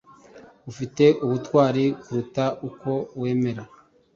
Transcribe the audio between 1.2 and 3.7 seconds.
ubutwari kuruta uko wemera